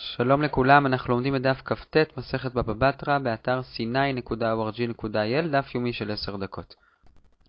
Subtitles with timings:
[0.00, 6.10] שלום לכולם, אנחנו לומדים את דף כ"ט, מסכת בבא בתרא, באתר c9.org.il, דף יומי של
[6.10, 6.74] 10 דקות.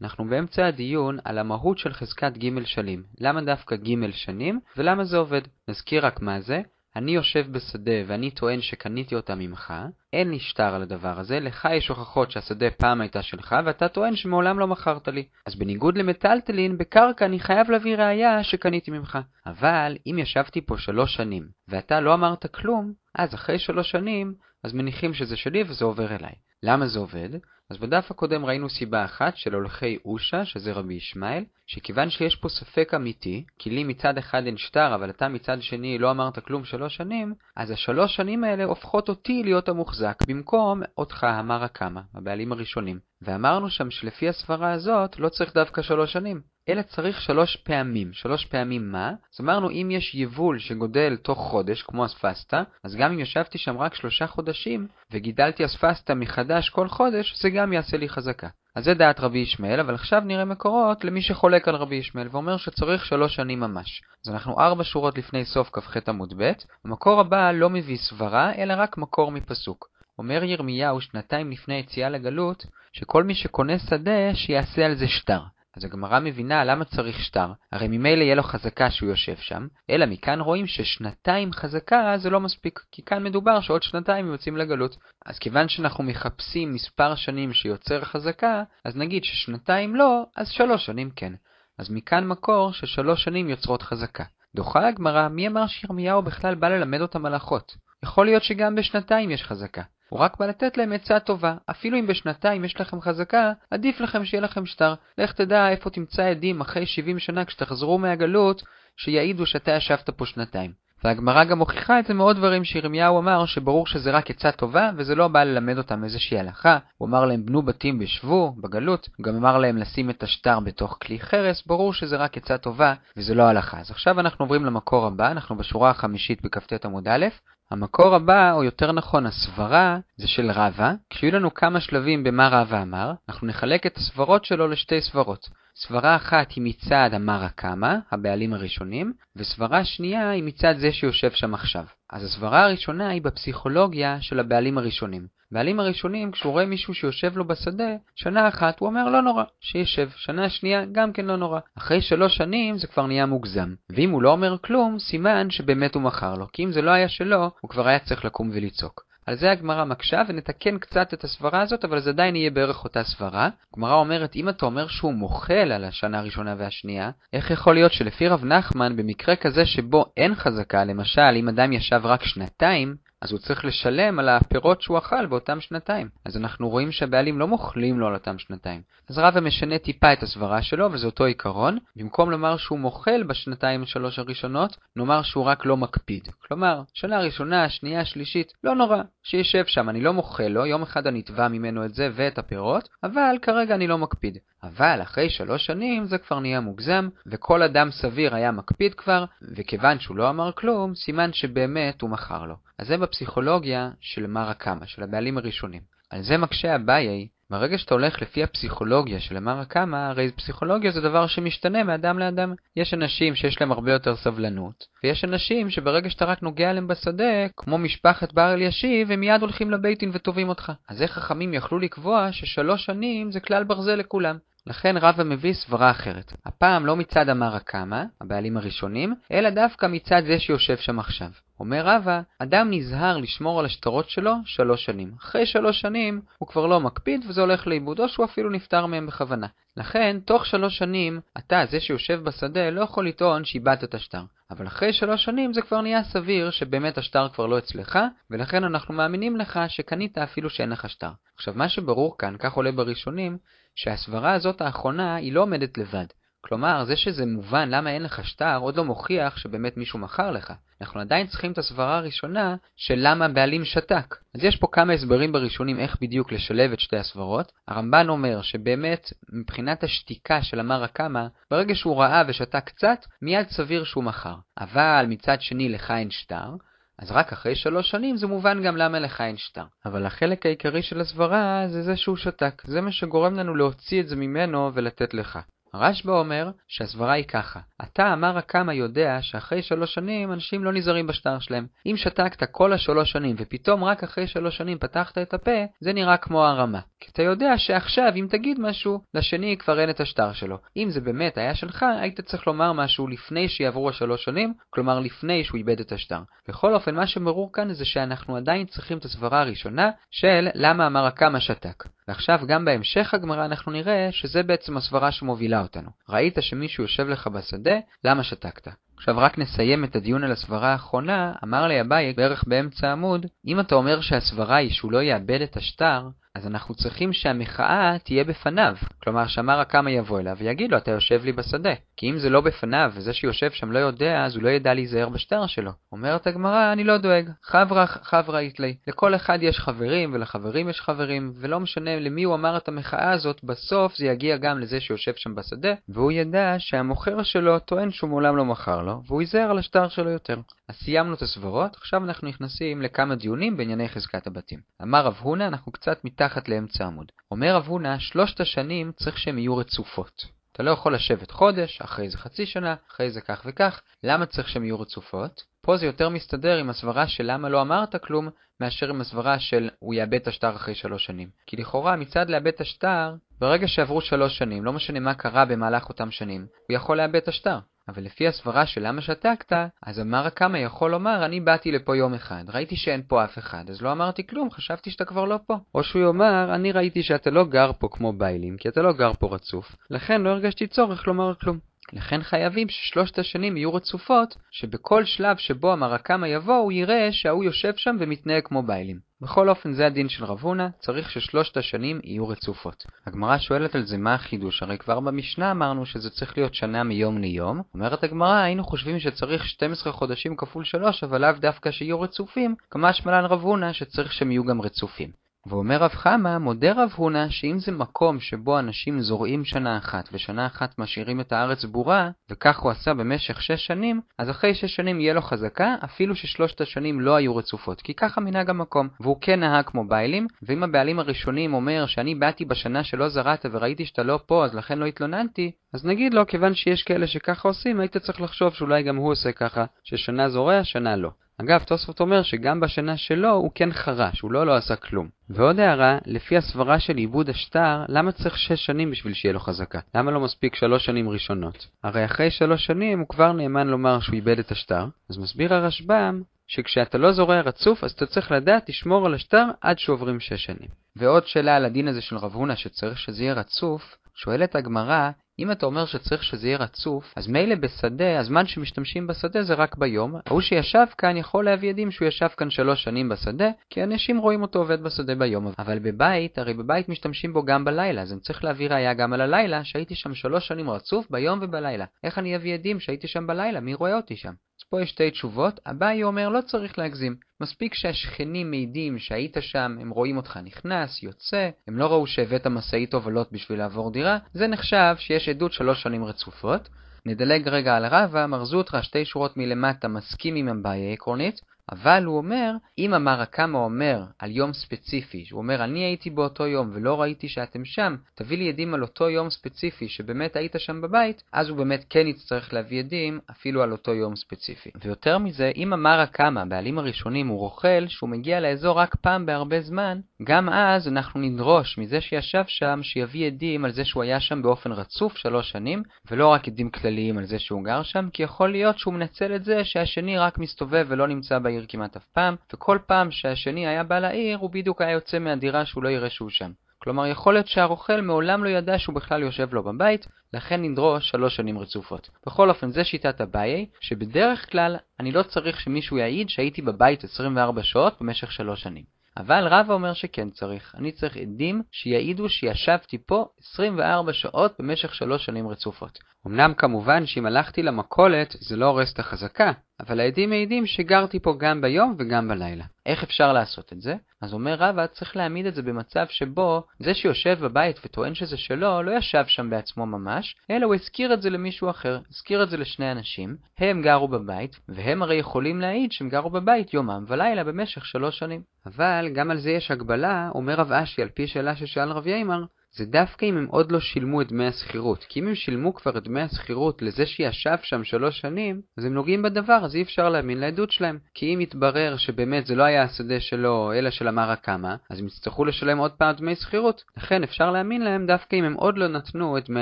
[0.02, 3.04] אנחנו באמצע הדיון על המהות של חזקת ג' שנים.
[3.20, 5.42] למה דווקא ג' שנים, ולמה זה עובד.
[5.68, 6.62] נזכיר רק מה זה.
[7.00, 9.74] אני יושב בשדה ואני טוען שקניתי אותה ממך,
[10.14, 14.16] אין לי שטר על הדבר הזה, לך יש הוכחות שהשדה פעם הייתה שלך, ואתה טוען
[14.16, 15.26] שמעולם לא מכרת לי.
[15.46, 19.20] אז בניגוד למטלטלין, בקרקע אני חייב להביא ראייה שקניתי ממך.
[19.46, 24.74] אבל אם ישבתי פה שלוש שנים, ואתה לא אמרת כלום, אז אחרי שלוש שנים, אז
[24.74, 26.34] מניחים שזה שלי וזה עובר אליי.
[26.64, 27.30] למה זה עובד?
[27.70, 32.50] אז בדף הקודם ראינו סיבה אחת של הולכי אושה, שזה רבי ישמעאל, שכיוון שיש פה
[32.50, 36.66] ספק אמיתי, כי לי מצד אחד אין שטר, אבל אתה מצד שני לא אמרת כלום
[36.66, 42.52] שלוש שנים, אז השלוש שנים האלה הופכות אותי להיות המוחזק, במקום אותך, המר הקמא, הבעלים
[42.52, 43.00] הראשונים.
[43.22, 48.14] ואמרנו שם שלפי הסברה הזאת לא צריך דווקא שלוש שנים, אלא צריך שלוש פעמים.
[48.14, 49.10] שלוש פעמים מה?
[49.10, 53.78] אז אמרנו אם יש יבול שגודל תוך חודש, כמו אספסטה, אז גם אם ישבתי שם
[53.78, 58.48] רק שלושה חודשים, וגידלתי אספסטה מחדש כל חודש, זה גם יעשה לי חזקה.
[58.76, 62.58] אז זה דעת רבי ישמעאל, אבל עכשיו נראה מקורות למי שחולק על רבי ישמעאל ואומר
[62.58, 64.02] שצריך שלוש שנים ממש.
[64.26, 66.52] אז אנחנו ארבע שורות לפני סוף כ"ח עמוד ב',
[66.86, 69.88] המקור הבא לא מביא סברה, אלא רק מקור מפסוק.
[70.20, 75.42] אומר ירמיהו שנתיים לפני היציאה לגלות, שכל מי שקונה שדה, שיעשה על זה שטר.
[75.80, 80.06] אז הגמרא מבינה למה צריך שטר, הרי ממילא יהיה לו חזקה שהוא יושב שם, אלא
[80.06, 84.98] מכאן רואים ששנתיים חזקה זה לא מספיק, כי כאן מדובר שעוד שנתיים יוצאים לגלות.
[85.26, 91.10] אז כיוון שאנחנו מחפשים מספר שנים שיוצר חזקה, אז נגיד ששנתיים לא, אז שלוש שנים
[91.16, 91.34] כן.
[91.78, 94.24] אז מכאן מקור ששלוש שנים יוצרות חזקה.
[94.56, 97.76] דוחה הגמרא, מי אמר שירמיהו בכלל בא ללמד אותם הלכות?
[98.04, 99.84] יכול להיות שגם בשנתיים יש חזקה.
[100.10, 101.56] הוא רק בא לתת להם עצה טובה.
[101.70, 104.94] אפילו אם בשנתיים יש לכם חזקה, עדיף לכם שיהיה לכם שטר.
[105.18, 108.64] לך תדע איפה תמצא עדים אחרי 70 שנה כשתחזרו מהגלות,
[108.98, 110.72] שיעידו שאתה ישבת פה שנתיים.
[111.04, 115.16] והגמרא גם מוכיחה את זה מעוד דברים שירמיהו אמר, שברור שזה רק עצה טובה, וזה
[115.16, 116.78] לא בא ללמד אותם איזושהי הלכה.
[116.98, 120.98] הוא אמר להם בנו בתים בשבו, בגלות, הוא גם אמר להם לשים את השטר בתוך
[121.02, 123.80] כלי חרס, ברור שזה רק עצה טובה, וזה לא הלכה.
[123.80, 127.26] אז עכשיו אנחנו עוברים למקור הבא, אנחנו בשורה החמישית בכ"ט עמוד א',
[127.72, 130.94] המקור הבא, או יותר נכון הסברה, זה של רבא.
[131.10, 135.50] כשיהיו לנו כמה שלבים במה רבא אמר, אנחנו נחלק את הסברות שלו לשתי סברות.
[135.76, 141.54] סברה אחת היא מצד המרא קמא, הבעלים הראשונים, וסברה שנייה היא מצד זה שיושב שם
[141.54, 141.86] עכשיו.
[142.10, 145.39] אז הסברה הראשונה היא בפסיכולוגיה של הבעלים הראשונים.
[145.52, 150.10] בעלים הראשונים, כשהוא רואה מישהו שיושב לו בשדה, שנה אחת הוא אומר לא נורא, שישב.
[150.16, 151.60] שנה שנייה, גם כן לא נורא.
[151.78, 153.74] אחרי שלוש שנים זה כבר נהיה מוגזם.
[153.90, 157.10] ואם הוא לא אומר כלום, סימן שבאמת הוא מכר לו, כי אם זה לא היה
[157.10, 159.10] שלו, הוא כבר היה צריך לקום ולצעוק.
[159.30, 163.04] על זה הגמרא מקשה ונתקן קצת את הסברה הזאת, אבל זה עדיין יהיה בערך אותה
[163.04, 163.50] סברה.
[163.74, 168.28] הגמרא אומרת, אם אתה אומר שהוא מוחל על השנה הראשונה והשנייה, איך יכול להיות שלפי
[168.28, 173.40] רב נחמן, במקרה כזה שבו אין חזקה, למשל, אם אדם ישב רק שנתיים, אז הוא
[173.40, 176.10] צריך לשלם על הפירות שהוא אכל באותם שנתיים.
[176.26, 178.82] אז אנחנו רואים שהבעלים לא מוכלים לו על אותם שנתיים.
[179.10, 181.78] אז רבא משנה טיפה את הסברה שלו, וזה אותו עיקרון.
[181.96, 186.28] במקום לומר שהוא מוכל בשנתיים שלוש הראשונות, נאמר שהוא רק לא מקפיד.
[186.48, 191.08] כלומר, שנה ראשונה, שנייה, שלישית, לא נורא, שישב שם, אני לא מוכל לו, יום אחד
[191.08, 194.38] אני אתבע ממנו את זה ואת הפירות, אבל כרגע אני לא מקפיד.
[194.64, 200.00] אבל אחרי שלוש שנים זה כבר נהיה מוגזם, וכל אדם סביר היה מקפיד כבר, וכיוון
[200.00, 202.56] שהוא לא אמר כלום, סימן שבאמת הוא מכר לו.
[202.80, 205.82] אז זה בפסיכולוגיה של מרא קמא, של הבעלים הראשונים.
[206.10, 211.02] על זה מקשה אביי, ברגע שאתה הולך לפי הפסיכולוגיה של מרא קמא, הרי פסיכולוגיה זה
[211.02, 212.54] דבר שמשתנה מאדם לאדם.
[212.76, 217.48] יש אנשים שיש להם הרבה יותר סבלנות, ויש אנשים שברגע שאתה רק נוגע להם בשדה,
[217.58, 220.72] כמו משפחת בר אלישיב, הם מיד הולכים לבית דין ותובעים אותך.
[220.90, 224.38] אז איך חכמים יכלו לקבוע ששלוש שנים זה כלל ברזל לכולם?
[224.68, 226.34] לכן רבא מביא סברה אחרת.
[226.46, 231.30] הפעם לא מצד המרא קמא, הבעלים הראשונים, אלא דווקא מצד זה שיושב שם עכשיו.
[231.60, 235.12] אומר רבא, אדם נזהר לשמור על השטרות שלו שלוש שנים.
[235.20, 239.08] אחרי שלוש שנים הוא כבר לא מקפיד וזה הולך לאיבוד, או שהוא אפילו נפטר מהם
[239.08, 239.48] בכוונה.
[239.78, 244.22] לכן, תוך שלוש שנים, אתה, זה שיושב בשדה, לא יכול לטעון שאיבדת את השטר.
[244.52, 248.94] אבל אחרי שלוש שנים זה כבר נהיה סביר שבאמת השטר כבר לא אצלך, ולכן אנחנו
[248.94, 251.12] מאמינים לך שקנית אפילו שאין לך שטר.
[251.36, 253.38] עכשיו, מה שברור כאן, כך עולה בראשונים,
[253.76, 256.06] שהסברה הזאת האחרונה היא לא עומדת לבד.
[256.42, 260.54] כלומר, זה שזה מובן למה אין לך שטר, עוד לא מוכיח שבאמת מישהו מכר לך.
[260.82, 264.16] אנחנו עדיין צריכים את הסברה הראשונה של למה הבעלים שתק.
[264.36, 267.52] אז יש פה כמה הסברים בראשונים איך בדיוק לשלב את שתי הסברות.
[267.68, 273.84] הרמב"ן אומר שבאמת, מבחינת השתיקה של המרא קמא, ברגע שהוא ראה ושתק קצת, מיד סביר
[273.84, 274.36] שהוא מכר.
[274.60, 276.56] אבל מצד שני לך אין שטר,
[277.00, 279.66] אז רק אחרי שלוש שנים זה מובן גם למה לך אין שטר.
[279.86, 282.62] אבל החלק העיקרי של הסברה זה זה שהוא שתק.
[282.66, 285.40] זה מה שגורם לנו להוציא את זה ממנו ולתת לך.
[285.74, 291.08] הרשב"א אומר שהסברה היא ככה, אתה אמר הקמא יודע שאחרי שלוש שנים אנשים לא נזהרים
[291.08, 291.68] בשטר שלהם.
[291.86, 296.18] אם שתקת כל השלוש שנים ופתאום רק אחרי שלוש שנים פתחת את הפה, זה נראה
[296.18, 296.80] כמו הרמה.
[297.00, 300.58] כי אתה יודע שעכשיו אם תגיד משהו, לשני כבר אין את השטר שלו.
[300.78, 305.44] אם זה באמת היה שלך, היית צריך לומר משהו לפני שיעברו השלוש שנים, כלומר לפני
[305.44, 306.20] שהוא איבד את השטר.
[306.48, 311.06] בכל אופן, מה שברור כאן זה שאנחנו עדיין צריכים את הסברה הראשונה של למה אמר
[311.06, 311.84] הקמא שתק.
[312.10, 315.90] ועכשיו גם בהמשך הגמרא אנחנו נראה שזה בעצם הסברה שמובילה אותנו.
[316.10, 318.68] ראית שמישהו יושב לך בשדה, למה שתקת?
[318.98, 323.60] עכשיו רק נסיים את הדיון על הסברה האחרונה, אמר לי אביי בערך באמצע העמוד, אם
[323.60, 328.76] אתה אומר שהסברה היא שהוא לא יאבד את השטר, אז אנחנו צריכים שהמחאה תהיה בפניו.
[329.04, 331.74] כלומר, שאמר הקמא יבוא אליו ויגיד לו, אתה יושב לי בשדה.
[331.98, 335.10] כי אם זה לא בפניו, וזה שיושב שם לא יודע, אז הוא לא ידע להיזהר
[335.10, 335.72] בשטר שלו.
[335.92, 337.30] אומרת הגמרא, אני לא דואג.
[337.44, 338.76] חברה חברה איתלי.
[338.88, 343.44] לכל אחד יש חברים, ולחברים יש חברים, ולא משנה למי הוא אמר את המחאה הזאת,
[343.44, 348.38] בסוף זה יגיע גם לזה שיושב שם בשדה, והוא ידע שהמוכר שלו טוען שהוא מעולם
[348.38, 350.40] לא מכר לו, והוא ייזהר על השטר שלו יותר.
[350.68, 354.60] אז סיימנו את הסברות, עכשיו אנחנו נכנסים לכמה דיונים בענייני חזקת הבתים.
[354.82, 357.12] אמר רב הונא, אנחנו קצת מתחת לאמצע עמוד.
[357.32, 360.26] אומר רב הונא, שלושת השנים צריך שהן יהיו רצופות.
[360.52, 363.82] אתה לא יכול לשבת חודש, אחרי זה חצי שנה, אחרי זה כך וכך.
[364.04, 365.44] למה צריך שהן יהיו רצופות?
[365.62, 368.30] פה זה יותר מסתדר עם הסברה של למה לא אמרת כלום,
[368.60, 371.30] מאשר עם הסברה של הוא יאבד את השטר אחרי שלוש שנים.
[371.48, 375.90] כי לכאורה מצד לאבד את השטר, ברגע שעברו שלוש שנים, לא משנה מה קרה במהלך
[375.90, 377.60] אותם שנים, הוא יכול לאבד את השטר.
[377.90, 379.54] אבל לפי הסברה של למה שתקת,
[379.84, 383.70] אז אמר הקמא יכול לומר, אני באתי לפה יום אחד, ראיתי שאין פה אף אחד,
[383.70, 385.58] אז לא אמרתי כלום, חשבתי שאתה כבר לא פה.
[385.76, 389.14] או שהוא יאמר, אני ראיתי שאתה לא גר פה כמו ביילים, כי אתה לא גר
[389.14, 391.60] פה רצוף, לכן לא הרגשתי צורך לומר כלום.
[391.94, 397.74] לכן חייבים ששלושת השנים יהיו רצופות, שבכל שלב שבו המרקמה יבוא, הוא יראה שההוא יושב
[397.76, 399.09] שם ומתנהג כמו ביילים.
[399.22, 402.86] בכל אופן זה הדין של רב הונא, צריך ששלושת השנים יהיו רצופות.
[403.06, 407.18] הגמרא שואלת על זה מה החידוש, הרי כבר במשנה אמרנו שזה צריך להיות שנה מיום
[407.18, 407.62] ליום.
[407.74, 412.94] אומרת הגמרא, היינו חושבים שצריך 12 חודשים כפול 3, אבל לאו דווקא שיהיו רצופים, כמה
[412.94, 415.12] שמלן רב הונא שצריך שהם יהיו גם רצופים.
[415.48, 420.46] ואומר רב חמא, מודה רב הונא שאם זה מקום שבו אנשים זורעים שנה אחת ושנה
[420.46, 425.02] אחת משאירים את הארץ בורה, וכך הוא עשה במשך שש שנים, אז אחרי שש שנים
[425.02, 428.88] יהיה לו חזקה, אפילו ששלושת השנים לא היו רצופות, כי ככה מנהג המקום.
[429.00, 433.86] והוא כן נהג כמו ביילים, ואם הבעלים הראשונים אומר שאני באתי בשנה שלא זרעת וראיתי
[433.86, 437.80] שאתה לא פה אז לכן לא התלוננתי, אז נגיד לו, כיוון שיש כאלה שככה עושים,
[437.80, 441.10] היית צריך לחשוב שאולי גם הוא עושה ככה, ששנה זורע, שנה לא.
[441.42, 445.08] אגב, תוספות אומר שגם בשנה שלו הוא כן חרש, הוא לא לא עשה כלום.
[445.30, 449.80] ועוד הערה, לפי הסברה של עיבוד השטר, למה צריך שש שנים בשביל שיהיה לו חזקה?
[449.96, 451.68] למה לא מספיק שלוש שנים ראשונות?
[451.84, 456.22] הרי אחרי שלוש שנים הוא כבר נאמן לומר שהוא איבד את השטר, אז מסביר הרשב"ם
[456.48, 460.70] שכשאתה לא זורע רצוף, אז אתה צריך לדעת לשמור על השטר עד שעוברים שש שנים.
[460.96, 465.10] ועוד שאלה על הדין הזה של רב הונא שצריך שזה יהיה רצוף, שואלת הגמרא,
[465.40, 469.78] אם אתה אומר שצריך שזה יהיה רצוף, אז מילא בשדה, הזמן שמשתמשים בשדה זה רק
[469.78, 470.16] ביום.
[470.26, 474.42] ההוא שישב כאן יכול להביא עדים שהוא ישב כאן שלוש שנים בשדה, כי אנשים רואים
[474.42, 475.52] אותו עובד בשדה ביום.
[475.60, 479.22] אבל בבית, הרי בבית משתמשים בו גם בלילה, אז אני צריך להביא ראייה גם על
[479.22, 481.86] הלילה, שהייתי שם שלוש שנים רצוף ביום ובלילה.
[482.04, 483.60] איך אני אביא עדים שהייתי שם בלילה?
[483.60, 484.34] מי רואה אותי שם?
[484.70, 485.60] פה יש שתי תשובות.
[485.66, 487.16] אביי אומר לא צריך להגזים.
[487.42, 492.94] מספיק שהשכנים מעידים שהיית שם, הם רואים אותך נכנס, יוצא, הם לא ראו שהבאת משאית
[492.94, 496.70] הובלות בשביל לעבור דירה, זה נחשב שיש עדות שלוש שנים רצופות.
[497.06, 502.18] נדלג רגע על רבא, מרזו אותך שתי שורות מלמטה מסכים עם הבעיה עקרונית, אבל הוא
[502.18, 507.02] אומר, אם אמר הקמא אומר על יום ספציפי, שהוא אומר אני הייתי באותו יום ולא
[507.02, 511.50] ראיתי שאתם שם, תביא לי עדים על אותו יום ספציפי שבאמת היית שם בבית, אז
[511.50, 514.70] הוא באמת כן יצטרך להביא עדים אפילו על אותו יום ספציפי.
[514.84, 519.62] ויותר מזה, אם אמר הקמא, בעלים הראשונים, הוא רוכל שהוא מגיע לאזור רק פעם בהרבה
[519.62, 524.42] זמן, גם אז אנחנו נדרוש מזה שישב שם שיביא עדים על זה שהוא היה שם
[524.42, 528.52] באופן רצוף שלוש שנים, ולא רק עדים כלליים על זה שהוא גר שם, כי יכול
[528.52, 532.78] להיות שהוא מנצל את זה שהשני רק מסתובב ולא נמצא בעיר כמעט אף פעם, וכל
[532.86, 536.52] פעם שהשני היה בא לעיר, הוא בדיוק היה יוצא מהדירה שהוא לא יראה שהוא שם.
[536.84, 541.36] כלומר, יכול להיות שהרוכל מעולם לא ידע שהוא בכלל יושב לו בבית, לכן נדרוש שלוש
[541.36, 542.10] שנים רצופות.
[542.26, 547.64] בכל אופן, זה שיטת אביי, שבדרך כלל אני לא צריך שמישהו יעיד שהייתי בבית 24
[547.64, 548.84] שעות במשך שלוש שנים.
[549.18, 550.76] אבל רבא אומר שכן צריך.
[550.78, 556.00] אני צריך עדים שיעידו שישבתי פה 24 שעות במשך שלוש שנים רצופות.
[556.28, 561.36] אמנם כמובן שאם הלכתי למכולת זה לא הורס את החזקה, אבל העדים מעידים שגרתי פה
[561.40, 562.66] גם ביום וגם בלילה.
[562.86, 563.96] איך אפשר לעשות את זה?
[564.22, 568.84] אז אומר רבא, צריך להעמיד את זה במצב שבו זה שיושב בבית וטוען שזה שלו,
[568.84, 572.58] לא ישב שם בעצמו ממש, אלא הוא הזכיר את זה למישהו אחר, הזכיר את זה
[572.58, 577.86] לשני אנשים, הם גרו בבית, והם הרי יכולים להעיד שהם גרו בבית יומם ולילה במשך
[577.86, 578.42] שלוש שנים.
[578.66, 582.44] אבל גם על זה יש הגבלה, אומר רב אשי על פי שאלה ששאל רב יימר,
[582.72, 585.06] זה דווקא אם הם עוד לא שילמו את דמי השכירות.
[585.10, 588.94] כי אם הם שילמו כבר את דמי השכירות לזה שישב שם שלוש שנים, אז הם
[588.94, 591.00] נוגעים בדבר, אז אי אפשר להאמין לעדות שלהם.
[591.14, 595.08] כי אם יתברר שבאמת זה לא היה השדה שלו, אלא של המרה קמא, אז הם
[595.08, 596.84] יצטרכו לשלם עוד פעם דמי שכירות.
[596.98, 599.62] לכן אפשר להאמין להם דווקא אם הם עוד לא נתנו את דמי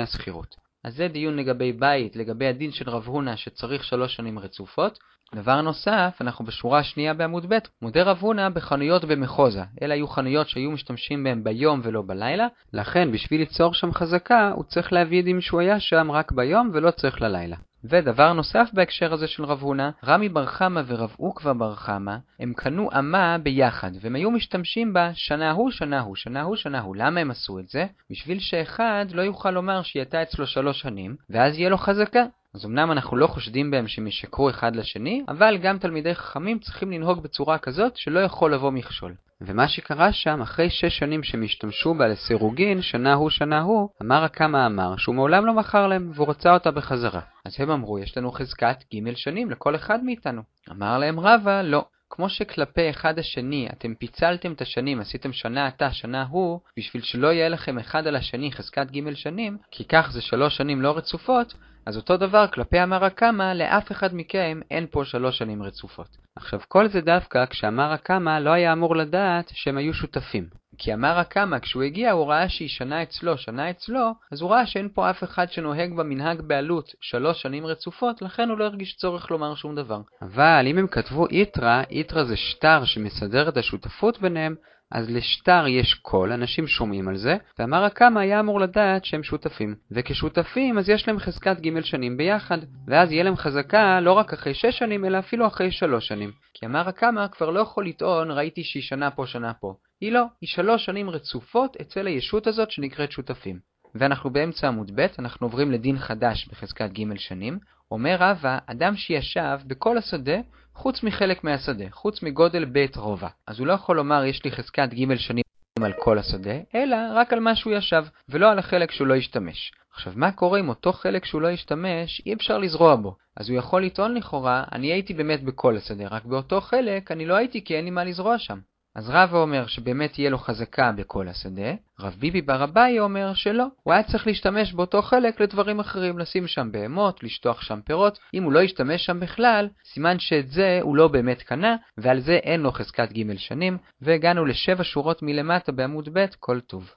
[0.00, 0.67] השכירות.
[0.88, 4.98] אז זה דיון לגבי בית, לגבי הדין של רב הונא שצריך שלוש שנים רצופות.
[5.34, 9.62] דבר נוסף, אנחנו בשורה השנייה בעמוד ב', מודה רב הונא בחנויות במחוזה.
[9.82, 14.64] אלה היו חנויות שהיו משתמשים בהם ביום ולא בלילה, לכן בשביל ליצור שם חזקה, הוא
[14.64, 17.56] צריך להביא עדים שהוא היה שם רק ביום ולא צריך ללילה.
[17.84, 22.52] ודבר נוסף בהקשר הזה של רב הונא, רמי בר חמא ורב עוקבא בר חמא, הם
[22.56, 26.96] קנו אמה ביחד, והם היו משתמשים בה שנה הוא, שנה הוא, שנה הוא, שנה הוא.
[26.96, 27.86] למה הם עשו את זה?
[28.10, 32.24] בשביל שאחד לא יוכל לומר שהיא הייתה אצלו שלוש שנים, ואז יהיה לו חזקה.
[32.54, 36.92] אז אמנם אנחנו לא חושדים בהם שהם ישקרו אחד לשני, אבל גם תלמידי חכמים צריכים
[36.92, 39.14] לנהוג בצורה כזאת שלא יכול לבוא מכשול.
[39.40, 44.24] ומה שקרה שם, אחרי שש שנים שהם השתמשו בה לסירוגין, שנה הוא שנה הוא, אמר
[44.24, 47.20] הקמא אמר שהוא מעולם לא מכר להם, והוא רצה אותה בחזרה.
[47.44, 50.42] אז הם אמרו, יש לנו חזקת ג' שנים לכל אחד מאיתנו.
[50.70, 51.84] אמר להם רבא, לא.
[52.10, 57.32] כמו שכלפי אחד השני אתם פיצלתם את השנים, עשיתם שנה אתה, שנה הוא, בשביל שלא
[57.32, 61.54] יהיה לכם אחד על השני חזקת ג' שנים, כי כך זה שלוש שנים לא רצופות,
[61.86, 66.08] אז אותו דבר כלפי אמר הקמא, לאף אחד מכם אין פה שלוש שנים רצופות.
[66.36, 70.48] עכשיו, כל זה דווקא כשאמר הקמא לא היה אמור לדעת שהם היו שותפים.
[70.78, 74.66] כי אמר הקמא, כשהוא הגיע הוא ראה שהיא שנה אצלו, שנה אצלו, אז הוא ראה
[74.66, 79.30] שאין פה אף אחד שנוהג במנהג בעלות שלוש שנים רצופות, לכן הוא לא הרגיש צורך
[79.30, 80.00] לומר שום דבר.
[80.22, 84.54] אבל אם הם כתבו איתרא, איתרא זה שטר שמסדר את השותפות ביניהם,
[84.90, 89.74] אז לשטר יש קול, אנשים שומעים על זה, ואמר הקמא היה אמור לדעת שהם שותפים.
[89.90, 94.54] וכשותפים אז יש להם חזקת ג' שנים ביחד, ואז יהיה להם חזקה לא רק אחרי
[94.54, 96.30] שש שנים, אלא אפילו אחרי שלוש שנים.
[96.54, 99.74] כי אמר הקמא כבר לא יכול לטעון ראיתי שהיא שנה פה שנה פה.
[100.00, 103.58] היא לא, היא שלוש שנים רצופות אצל הישות הזאת שנקראת שותפים.
[103.94, 107.58] ואנחנו באמצע עמוד ב', אנחנו עוברים לדין חדש בחזקת ג' שנים.
[107.90, 110.36] אומר רבא, אדם שישב בכל השדה
[110.74, 113.28] חוץ מחלק מהשדה, חוץ מגודל בית רובע.
[113.46, 115.42] אז הוא לא יכול לומר יש לי חזקת ג' שנים
[115.82, 119.72] על כל השדה, אלא רק על מה שהוא ישב, ולא על החלק שהוא לא השתמש.
[119.94, 123.16] עכשיו, מה קורה עם אותו חלק שהוא לא השתמש, אי אפשר לזרוע בו.
[123.36, 127.34] אז הוא יכול לטעון לכאורה, אני הייתי באמת בכל השדה, רק באותו חלק אני לא
[127.34, 128.58] הייתי כי אין לי מה לזרוע שם.
[128.98, 133.64] אז רבא אומר שבאמת תהיה לו חזקה בכל השדה, רב ביבי בר אביי אומר שלא,
[133.82, 138.42] הוא היה צריך להשתמש באותו חלק לדברים אחרים, לשים שם בהמות, לשטוח שם פירות, אם
[138.42, 142.60] הוא לא ישתמש שם בכלל, סימן שאת זה הוא לא באמת קנה, ועל זה אין
[142.60, 146.90] לו חזקת ג' שנים, והגענו לשבע שורות מלמטה בעמוד ב', כל טוב.